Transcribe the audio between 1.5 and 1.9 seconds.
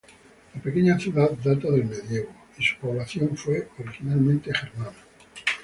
del